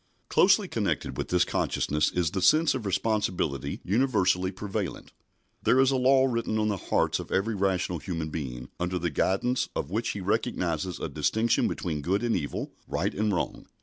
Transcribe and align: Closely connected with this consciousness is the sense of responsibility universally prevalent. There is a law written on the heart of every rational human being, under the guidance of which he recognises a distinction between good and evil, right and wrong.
Closely 0.29 0.67
connected 0.67 1.15
with 1.15 1.27
this 1.27 1.45
consciousness 1.45 2.11
is 2.11 2.31
the 2.31 2.41
sense 2.41 2.73
of 2.73 2.87
responsibility 2.87 3.81
universally 3.83 4.51
prevalent. 4.51 5.13
There 5.61 5.79
is 5.79 5.91
a 5.91 5.95
law 5.95 6.25
written 6.25 6.57
on 6.57 6.69
the 6.69 6.77
heart 6.89 7.19
of 7.19 7.31
every 7.31 7.53
rational 7.53 7.99
human 7.99 8.29
being, 8.31 8.69
under 8.79 8.97
the 8.97 9.11
guidance 9.11 9.69
of 9.75 9.91
which 9.91 10.09
he 10.13 10.19
recognises 10.19 10.99
a 10.99 11.07
distinction 11.07 11.67
between 11.67 12.01
good 12.01 12.23
and 12.23 12.35
evil, 12.35 12.73
right 12.87 13.13
and 13.13 13.31
wrong. 13.31 13.67